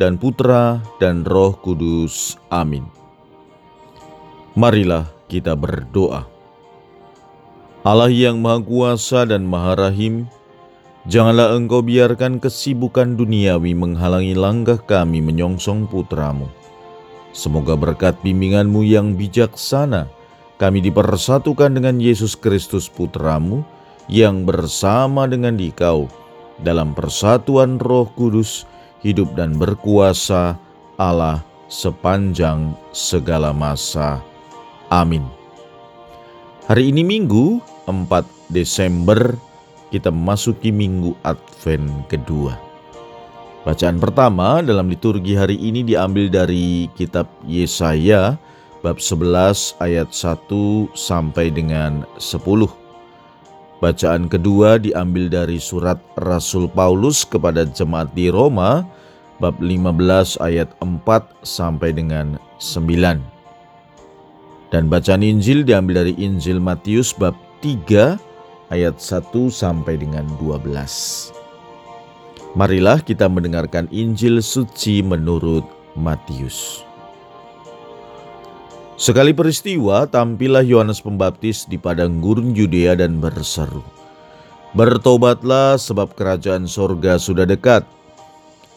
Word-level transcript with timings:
dan 0.00 0.18
Putra 0.18 0.82
dan 0.98 1.22
Roh 1.22 1.54
Kudus. 1.58 2.38
Amin. 2.50 2.86
Marilah 4.54 5.10
kita 5.26 5.58
berdoa. 5.58 6.26
Allah 7.84 8.08
yang 8.08 8.40
Maha 8.40 8.64
Kuasa 8.64 9.28
dan 9.28 9.44
Maha 9.44 9.76
Rahim, 9.76 10.24
janganlah 11.04 11.52
Engkau 11.52 11.84
biarkan 11.84 12.40
kesibukan 12.40 13.12
duniawi 13.12 13.76
menghalangi 13.76 14.32
langkah 14.32 14.80
kami 14.80 15.20
menyongsong 15.20 15.84
putramu. 15.90 16.48
Semoga 17.34 17.76
berkat 17.76 18.16
bimbinganmu 18.24 18.86
yang 18.86 19.18
bijaksana, 19.18 20.08
kami 20.56 20.80
dipersatukan 20.80 21.76
dengan 21.76 21.98
Yesus 21.98 22.38
Kristus 22.38 22.86
putramu, 22.88 23.66
yang 24.08 24.48
bersama 24.48 25.28
dengan 25.28 25.58
dikau 25.58 26.08
dalam 26.62 26.94
persatuan 26.94 27.76
roh 27.82 28.08
kudus, 28.14 28.64
hidup 29.04 29.36
dan 29.36 29.54
berkuasa 29.60 30.56
Allah 30.96 31.44
sepanjang 31.68 32.72
segala 32.90 33.52
masa. 33.52 34.24
Amin. 34.88 35.22
Hari 36.64 36.90
ini 36.90 37.04
Minggu 37.04 37.60
4 37.84 38.48
Desember 38.48 39.36
kita 39.92 40.08
memasuki 40.08 40.72
Minggu 40.72 41.12
Advent 41.22 42.08
kedua. 42.08 42.56
Bacaan 43.64 43.96
pertama 43.96 44.60
dalam 44.60 44.88
liturgi 44.88 45.36
hari 45.36 45.56
ini 45.56 45.84
diambil 45.84 46.28
dari 46.28 46.88
kitab 46.96 47.28
Yesaya 47.48 48.36
bab 48.84 49.00
11 49.00 49.80
ayat 49.80 50.12
1 50.12 50.92
sampai 50.92 51.48
dengan 51.48 52.04
10. 52.20 52.83
Bacaan 53.82 54.30
kedua 54.30 54.78
diambil 54.78 55.26
dari 55.26 55.58
surat 55.58 55.98
Rasul 56.20 56.70
Paulus 56.70 57.26
kepada 57.26 57.66
jemaat 57.66 58.14
di 58.14 58.30
Roma 58.30 58.86
bab 59.42 59.58
15 59.58 60.38
ayat 60.38 60.70
4 60.78 61.02
sampai 61.42 61.90
dengan 61.90 62.38
9. 62.62 63.18
Dan 64.70 64.90
bacaan 64.90 65.22
Injil 65.22 65.66
diambil 65.66 66.06
dari 66.06 66.14
Injil 66.18 66.62
Matius 66.62 67.14
bab 67.14 67.34
3 67.62 68.18
ayat 68.70 68.96
1 68.98 69.30
sampai 69.50 69.98
dengan 69.98 70.26
12. 70.38 71.34
Marilah 72.54 73.02
kita 73.02 73.26
mendengarkan 73.26 73.90
Injil 73.90 74.38
suci 74.38 75.02
menurut 75.02 75.66
Matius. 75.98 76.86
Sekali 78.94 79.34
peristiwa, 79.34 80.06
tampillah 80.06 80.62
Yohanes 80.62 81.02
Pembaptis 81.02 81.66
di 81.66 81.74
padang 81.74 82.22
gurun 82.22 82.54
Yudea 82.54 82.94
dan 82.94 83.18
berseru, 83.18 83.82
Bertobatlah 84.70 85.74
sebab 85.74 86.14
kerajaan 86.14 86.70
sorga 86.70 87.18
sudah 87.18 87.42
dekat. 87.42 87.82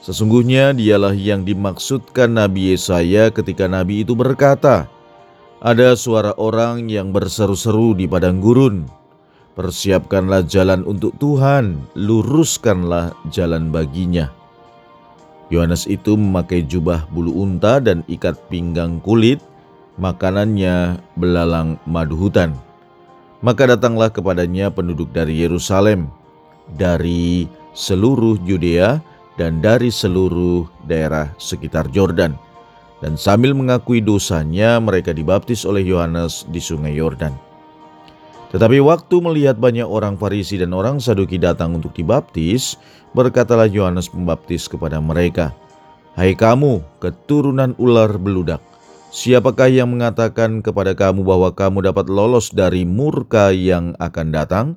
Sesungguhnya 0.01 0.73
dialah 0.73 1.13
yang 1.13 1.45
dimaksudkan 1.45 2.33
Nabi 2.33 2.73
Yesaya 2.73 3.29
ketika 3.29 3.69
Nabi 3.69 4.01
itu 4.01 4.17
berkata, 4.17 4.89
Ada 5.61 5.93
suara 5.93 6.33
orang 6.37 6.89
yang 6.89 7.13
berseru-seru 7.13 7.93
di 7.93 8.09
padang 8.09 8.41
gurun, 8.41 8.89
Persiapkanlah 9.57 10.45
jalan 10.45 10.85
untuk 10.85 11.17
Tuhan, 11.17 11.81
luruskanlah 11.97 13.13
jalan 13.33 13.73
baginya. 13.73 14.29
Yohanes 15.49 15.89
itu 15.89 16.13
memakai 16.13 16.61
jubah 16.61 17.09
bulu 17.09 17.33
unta 17.41 17.81
dan 17.81 18.05
ikat 18.05 18.37
pinggang 18.53 19.01
kulit, 19.01 19.41
makanannya 19.97 21.01
belalang 21.17 21.81
madu 21.89 22.15
hutan. 22.15 22.53
Maka 23.41 23.69
datanglah 23.69 24.09
kepadanya 24.09 24.73
penduduk 24.73 25.13
dari 25.13 25.37
Yerusalem, 25.45 26.09
dari 26.73 27.45
seluruh 27.77 28.41
Yudea 28.41 28.97
dan 29.37 29.61
dari 29.61 29.93
seluruh 29.93 30.65
daerah 30.89 31.29
sekitar 31.37 31.89
Yordan. 31.93 32.33
Dan 32.97 33.13
sambil 33.13 33.53
mengakui 33.53 34.01
dosanya, 34.01 34.81
mereka 34.81 35.13
dibaptis 35.13 35.61
oleh 35.69 35.85
Yohanes 35.85 36.49
di 36.49 36.57
sungai 36.57 36.97
Yordan. 36.97 37.29
Tetapi 38.49 38.81
waktu 38.81 39.21
melihat 39.21 39.61
banyak 39.61 39.85
orang 39.85 40.17
Farisi 40.17 40.57
dan 40.57 40.73
orang 40.73 40.97
Saduki 40.97 41.37
datang 41.37 41.77
untuk 41.77 41.93
dibaptis, 41.93 42.79
berkatalah 43.13 43.69
Yohanes 43.69 44.09
Pembaptis 44.09 44.65
kepada 44.65 44.97
mereka, 44.97 45.53
"Hai 46.17 46.33
kamu, 46.33 46.81
keturunan 46.97 47.77
ular 47.77 48.17
beludak, 48.17 48.63
Siapakah 49.07 49.71
yang 49.71 49.95
mengatakan 49.95 50.59
kepada 50.59 50.91
kamu 50.91 51.23
bahwa 51.23 51.55
kamu 51.55 51.79
dapat 51.79 52.11
lolos 52.11 52.51
dari 52.51 52.83
murka 52.83 53.55
yang 53.55 53.95
akan 54.03 54.27
datang? 54.35 54.67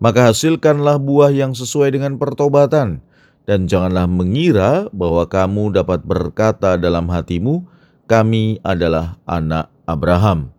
Maka 0.00 0.32
hasilkanlah 0.32 0.96
buah 0.96 1.28
yang 1.36 1.52
sesuai 1.52 1.92
dengan 1.92 2.16
pertobatan, 2.16 3.04
dan 3.44 3.68
janganlah 3.68 4.08
mengira 4.08 4.88
bahwa 4.88 5.28
kamu 5.28 5.76
dapat 5.76 6.00
berkata 6.00 6.80
dalam 6.80 7.12
hatimu, 7.12 7.68
"Kami 8.08 8.64
adalah 8.64 9.20
anak 9.28 9.68
Abraham." 9.84 10.56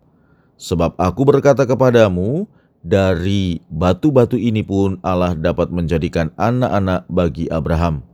Sebab 0.54 0.94
aku 1.02 1.22
berkata 1.26 1.66
kepadamu, 1.66 2.46
dari 2.78 3.58
batu-batu 3.66 4.38
ini 4.38 4.62
pun 4.62 5.02
Allah 5.02 5.34
dapat 5.34 5.74
menjadikan 5.74 6.30
anak-anak 6.38 7.10
bagi 7.10 7.50
Abraham. 7.50 8.06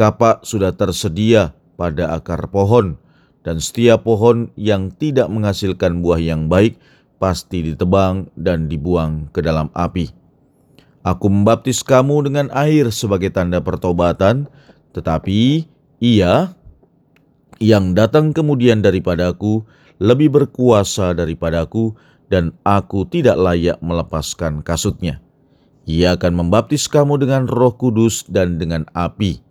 Kapak 0.00 0.48
sudah 0.48 0.72
tersedia 0.72 1.52
pada 1.76 2.16
akar 2.16 2.48
pohon 2.48 2.96
dan 3.42 3.58
setiap 3.58 4.06
pohon 4.06 4.50
yang 4.54 4.90
tidak 4.94 5.26
menghasilkan 5.30 6.02
buah 6.02 6.22
yang 6.22 6.46
baik 6.46 6.78
pasti 7.22 7.62
ditebang 7.62 8.30
dan 8.34 8.66
dibuang 8.66 9.30
ke 9.30 9.42
dalam 9.42 9.70
api. 9.74 10.10
Aku 11.02 11.26
membaptis 11.26 11.82
kamu 11.82 12.30
dengan 12.30 12.46
air 12.54 12.90
sebagai 12.94 13.34
tanda 13.34 13.58
pertobatan, 13.58 14.46
tetapi 14.94 15.66
ia 15.98 16.54
yang 17.58 17.94
datang 17.94 18.34
kemudian 18.34 18.82
daripadaku 18.82 19.66
lebih 20.02 20.34
berkuasa 20.34 21.14
daripadaku 21.14 21.94
dan 22.26 22.54
aku 22.66 23.06
tidak 23.06 23.38
layak 23.38 23.78
melepaskan 23.82 24.62
kasutnya. 24.66 25.22
Ia 25.86 26.14
akan 26.14 26.46
membaptis 26.46 26.86
kamu 26.86 27.22
dengan 27.22 27.50
roh 27.50 27.74
kudus 27.74 28.26
dan 28.30 28.58
dengan 28.58 28.86
api. 28.94 29.42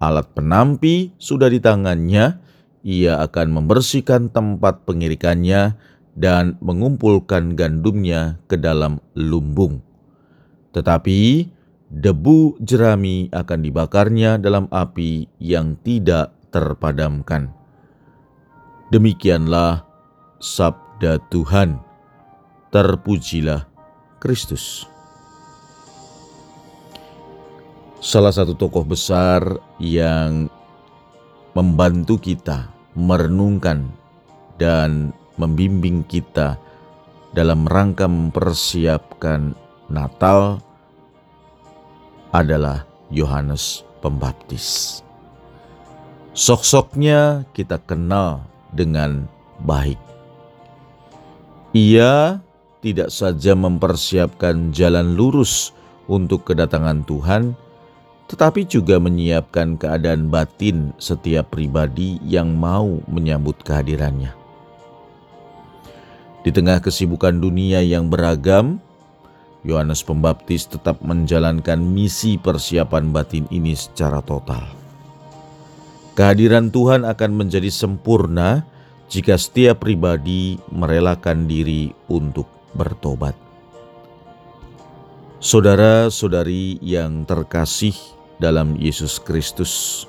Alat 0.00 0.32
penampi 0.32 1.12
sudah 1.20 1.48
di 1.48 1.60
tangannya, 1.60 2.40
ia 2.86 3.18
akan 3.18 3.50
membersihkan 3.50 4.30
tempat 4.30 4.86
pengirikannya 4.86 5.74
dan 6.14 6.54
mengumpulkan 6.62 7.58
gandumnya 7.58 8.38
ke 8.46 8.54
dalam 8.54 9.02
lumbung. 9.18 9.82
Tetapi 10.70 11.50
debu 11.90 12.62
jerami 12.62 13.26
akan 13.34 13.58
dibakarnya 13.58 14.38
dalam 14.38 14.70
api 14.70 15.26
yang 15.42 15.74
tidak 15.82 16.30
terpadamkan. 16.54 17.50
Demikianlah 18.94 19.82
sabda 20.38 21.18
Tuhan. 21.26 21.82
Terpujilah 22.70 23.66
Kristus. 24.22 24.86
Salah 27.98 28.30
satu 28.30 28.54
tokoh 28.54 28.86
besar 28.86 29.58
yang 29.80 30.46
membantu 31.56 32.20
kita 32.20 32.75
merenungkan 32.96 33.92
dan 34.56 35.12
membimbing 35.36 36.00
kita 36.08 36.56
dalam 37.36 37.68
rangka 37.68 38.08
mempersiapkan 38.08 39.52
Natal 39.92 40.58
adalah 42.32 42.88
Yohanes 43.12 43.84
Pembaptis. 44.00 45.00
Sok-soknya 46.36 47.48
kita 47.56 47.80
kenal 47.84 48.44
dengan 48.72 49.24
baik. 49.64 50.00
Ia 51.76 52.40
tidak 52.80 53.08
saja 53.12 53.56
mempersiapkan 53.56 54.72
jalan 54.72 55.16
lurus 55.16 55.72
untuk 56.08 56.44
kedatangan 56.48 57.04
Tuhan, 57.08 57.56
tetapi 58.26 58.66
juga 58.66 58.98
menyiapkan 58.98 59.78
keadaan 59.78 60.26
batin 60.30 60.90
setiap 60.98 61.54
pribadi 61.54 62.18
yang 62.26 62.54
mau 62.58 62.98
menyambut 63.06 63.62
kehadirannya. 63.62 64.34
Di 66.42 66.54
tengah 66.54 66.78
kesibukan 66.78 67.34
dunia 67.38 67.82
yang 67.82 68.06
beragam, 68.06 68.78
Yohanes 69.66 70.06
Pembaptis 70.06 70.70
tetap 70.70 71.02
menjalankan 71.02 71.78
misi 71.82 72.38
persiapan 72.38 73.10
batin 73.10 73.50
ini 73.50 73.74
secara 73.74 74.22
total. 74.22 74.62
Kehadiran 76.14 76.70
Tuhan 76.70 77.02
akan 77.02 77.30
menjadi 77.34 77.68
sempurna 77.68 78.62
jika 79.10 79.34
setiap 79.34 79.82
pribadi 79.82 80.58
merelakan 80.70 81.50
diri 81.50 81.90
untuk 82.06 82.46
bertobat. 82.78 83.34
Saudara-saudari 85.42 86.80
yang 86.80 87.28
terkasih 87.28 88.15
dalam 88.42 88.76
Yesus 88.76 89.16
Kristus, 89.22 90.04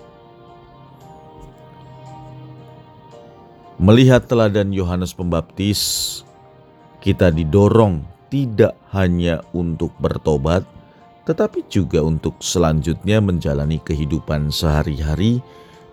melihat 3.78 4.26
teladan 4.26 4.74
Yohanes 4.74 5.14
Pembaptis, 5.14 6.22
kita 7.00 7.30
didorong 7.30 8.04
tidak 8.28 8.76
hanya 8.92 9.40
untuk 9.56 9.94
bertobat, 10.02 10.66
tetapi 11.24 11.64
juga 11.72 12.04
untuk 12.04 12.40
selanjutnya 12.44 13.24
menjalani 13.24 13.80
kehidupan 13.80 14.52
sehari-hari 14.52 15.40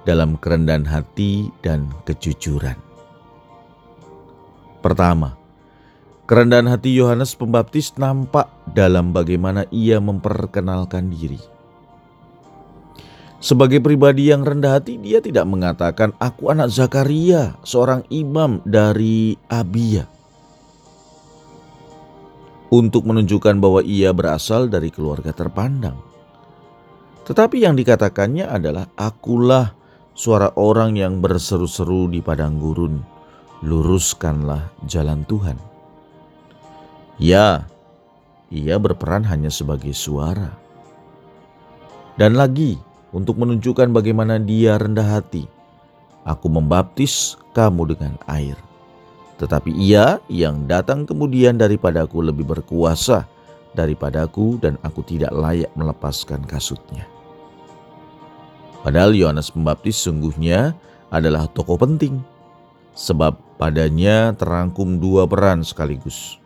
dalam 0.02 0.36
kerendahan 0.40 0.84
hati 0.84 1.48
dan 1.64 1.88
kejujuran. 2.08 2.76
Pertama, 4.84 5.32
kerendahan 6.28 6.68
hati 6.68 6.92
Yohanes 6.92 7.32
Pembaptis 7.32 7.96
nampak 7.96 8.52
dalam 8.76 9.16
bagaimana 9.16 9.64
ia 9.72 9.96
memperkenalkan 9.96 11.08
diri. 11.08 11.53
Sebagai 13.44 13.84
pribadi 13.84 14.32
yang 14.32 14.40
rendah 14.40 14.80
hati, 14.80 14.96
dia 14.96 15.20
tidak 15.20 15.44
mengatakan, 15.44 16.16
"Aku 16.16 16.48
anak 16.48 16.72
Zakaria, 16.72 17.60
seorang 17.60 18.00
imam 18.08 18.64
dari 18.64 19.36
Abia." 19.52 20.08
Untuk 22.72 23.04
menunjukkan 23.04 23.60
bahwa 23.60 23.84
ia 23.84 24.16
berasal 24.16 24.72
dari 24.72 24.88
keluarga 24.88 25.36
terpandang. 25.36 26.00
Tetapi 27.28 27.68
yang 27.68 27.76
dikatakannya 27.76 28.48
adalah, 28.48 28.88
"Akulah 28.96 29.76
suara 30.16 30.54
orang 30.56 30.96
yang 30.96 31.18
berseru-seru 31.18 32.08
di 32.08 32.24
padang 32.24 32.56
gurun, 32.56 33.02
luruskanlah 33.60 34.70
jalan 34.86 35.26
Tuhan. 35.26 35.58
Ya, 37.18 37.66
ia 38.48 38.76
berperan 38.78 39.26
hanya 39.26 39.50
sebagai 39.50 39.92
suara. 39.92 40.54
Dan 42.14 42.38
lagi, 42.38 42.78
untuk 43.14 43.38
menunjukkan 43.38 43.94
bagaimana 43.94 44.42
dia 44.42 44.74
rendah 44.74 45.22
hati, 45.22 45.46
aku 46.26 46.50
membaptis 46.50 47.38
kamu 47.54 47.94
dengan 47.94 48.18
air. 48.26 48.58
Tetapi 49.38 49.70
ia 49.70 50.18
yang 50.26 50.66
datang 50.66 51.06
kemudian 51.06 51.54
daripadaku 51.54 52.26
lebih 52.26 52.42
berkuasa 52.42 53.30
daripadaku 53.74 54.62
dan 54.62 54.78
aku 54.86 55.02
tidak 55.02 55.34
layak 55.34 55.70
melepaskan 55.74 56.42
kasutnya. 56.46 57.06
Padahal 58.86 59.12
Yohanes 59.12 59.50
Pembaptis 59.50 59.98
sungguhnya 59.98 60.72
adalah 61.10 61.50
tokoh 61.50 61.76
penting, 61.78 62.22
sebab 62.94 63.34
padanya 63.58 64.32
terangkum 64.38 65.02
dua 65.02 65.26
peran 65.26 65.66
sekaligus. 65.66 66.38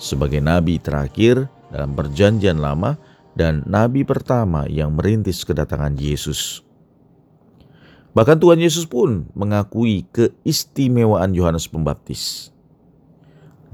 Sebagai 0.00 0.40
nabi 0.40 0.80
terakhir 0.80 1.46
dalam 1.70 1.94
perjanjian 1.94 2.58
lama 2.58 2.96
dan 3.34 3.66
nabi 3.66 4.06
pertama 4.06 4.66
yang 4.70 4.94
merintis 4.94 5.42
kedatangan 5.42 5.98
Yesus. 5.98 6.62
Bahkan 8.14 8.38
Tuhan 8.38 8.62
Yesus 8.62 8.86
pun 8.86 9.26
mengakui 9.34 10.06
keistimewaan 10.14 11.34
Yohanes 11.34 11.66
Pembaptis. 11.66 12.54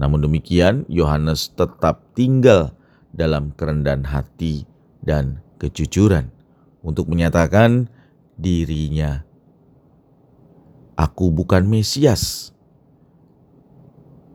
Namun 0.00 0.24
demikian, 0.24 0.88
Yohanes 0.88 1.52
tetap 1.52 2.00
tinggal 2.16 2.72
dalam 3.12 3.52
kerendahan 3.52 4.08
hati 4.08 4.64
dan 5.04 5.44
kejujuran 5.60 6.32
untuk 6.80 7.12
menyatakan 7.12 7.92
dirinya, 8.40 9.28
"Aku 10.96 11.28
bukan 11.28 11.68
Mesias." 11.68 12.56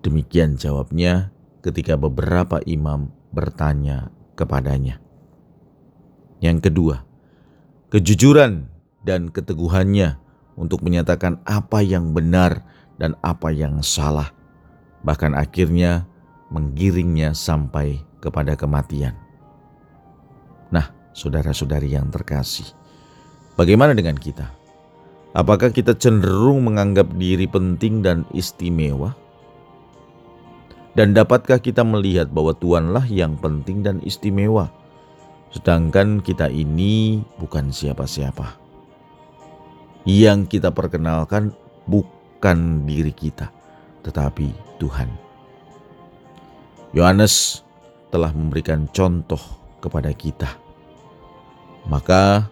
Demikian 0.05 0.61
jawabnya 0.61 1.33
ketika 1.65 1.97
beberapa 1.97 2.61
imam 2.61 3.09
bertanya 3.33 4.13
kepadanya. 4.37 5.04
Yang 6.45 6.69
kedua, 6.69 7.01
kejujuran 7.89 8.69
dan 9.01 9.33
keteguhannya 9.33 10.21
untuk 10.53 10.85
menyatakan 10.85 11.41
apa 11.41 11.81
yang 11.81 12.13
benar 12.13 12.61
dan 13.01 13.17
apa 13.25 13.49
yang 13.49 13.81
salah, 13.81 14.29
bahkan 15.01 15.33
akhirnya 15.33 16.05
menggiringnya 16.53 17.33
sampai 17.33 17.97
kepada 18.21 18.53
kematian. 18.53 19.17
Nah, 20.69 20.93
saudara-saudari 21.17 21.97
yang 21.97 22.13
terkasih. 22.13 22.69
Bagaimana 23.57 23.97
dengan 23.97 24.13
kita? 24.13 24.45
Apakah 25.33 25.73
kita 25.73 25.97
cenderung 25.97 26.61
menganggap 26.61 27.09
diri 27.17 27.49
penting 27.49 28.05
dan 28.05 28.21
istimewa? 28.37 29.17
Dan 30.93 31.17
dapatkah 31.17 31.57
kita 31.57 31.81
melihat 31.81 32.29
bahwa 32.29 32.53
Tuhanlah 32.53 33.09
yang 33.09 33.33
penting 33.41 33.81
dan 33.81 33.97
istimewa, 34.05 34.71
sedangkan 35.55 36.19
kita 36.19 36.51
ini 36.51 37.23
bukan 37.39 37.71
siapa-siapa? 37.71 38.59
Yang 40.03 40.59
kita 40.59 40.69
perkenalkan 40.75 41.55
bukan 41.87 42.83
diri 42.83 43.15
kita, 43.15 43.49
tetapi 44.03 44.51
Tuhan. 44.77 45.09
Yohanes 46.93 47.63
telah 48.13 48.29
memberikan 48.35 48.85
contoh 48.91 49.41
kepada 49.81 50.13
kita 50.13 50.65
maka 51.85 52.49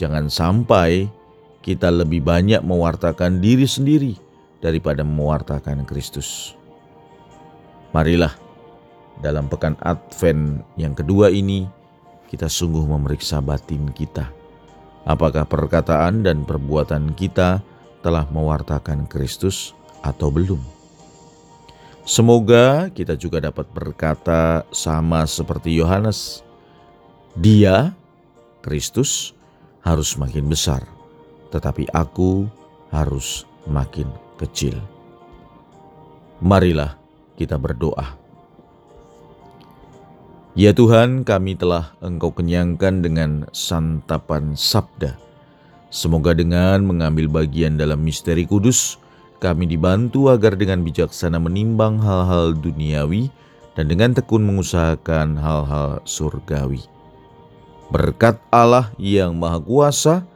jangan 0.00 0.32
sampai 0.32 1.08
kita 1.62 1.92
lebih 1.92 2.24
banyak 2.24 2.64
mewartakan 2.64 3.38
diri 3.38 3.68
sendiri 3.68 4.12
daripada 4.58 5.06
mewartakan 5.06 5.84
Kristus. 5.86 6.56
Marilah 7.92 8.32
dalam 9.20 9.46
pekan 9.46 9.76
Advent 9.84 10.64
yang 10.80 10.96
kedua 10.96 11.28
ini 11.28 11.68
kita 12.32 12.48
sungguh 12.48 12.88
memeriksa 12.88 13.44
batin 13.44 13.92
kita. 13.92 14.32
Apakah 15.04 15.44
perkataan 15.44 16.24
dan 16.24 16.48
perbuatan 16.48 17.12
kita 17.12 17.60
telah 18.00 18.24
mewartakan 18.32 19.04
Kristus 19.04 19.76
atau 20.00 20.32
belum? 20.32 20.56
Semoga 22.08 22.88
kita 22.88 23.20
juga 23.20 23.44
dapat 23.44 23.68
berkata 23.68 24.64
sama 24.72 25.28
seperti 25.28 25.76
Yohanes. 25.76 26.40
Dia 27.36 27.92
Kristus 28.64 29.36
harus 29.84 30.16
makin 30.16 30.48
besar, 30.48 30.88
tetapi 31.52 31.92
aku 31.92 32.48
harus 32.88 33.44
makin 33.68 34.08
kecil. 34.40 34.80
Marilah 36.40 36.96
kita 37.36 37.60
berdoa. 37.60 38.21
Ya 40.52 40.76
Tuhan, 40.76 41.24
kami 41.24 41.56
telah 41.56 41.96
Engkau 42.04 42.28
kenyangkan 42.28 43.00
dengan 43.00 43.48
santapan 43.56 44.52
sabda. 44.52 45.16
Semoga 45.88 46.36
dengan 46.36 46.84
mengambil 46.84 47.24
bagian 47.24 47.80
dalam 47.80 48.04
misteri 48.04 48.44
kudus, 48.44 49.00
kami 49.40 49.64
dibantu 49.64 50.28
agar 50.28 50.52
dengan 50.52 50.84
bijaksana 50.84 51.40
menimbang 51.40 51.96
hal-hal 51.96 52.52
duniawi 52.52 53.32
dan 53.72 53.88
dengan 53.88 54.12
tekun 54.12 54.44
mengusahakan 54.44 55.40
hal-hal 55.40 56.04
surgawi. 56.04 56.84
Berkat 57.88 58.36
Allah 58.52 58.92
yang 59.00 59.40
Maha 59.40 59.56
Kuasa, 59.56 60.28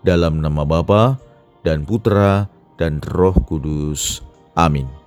dalam 0.00 0.40
nama 0.40 0.64
Bapa 0.64 1.20
dan 1.60 1.84
Putra 1.84 2.48
dan 2.80 3.04
Roh 3.04 3.36
Kudus. 3.44 4.24
Amin. 4.56 4.97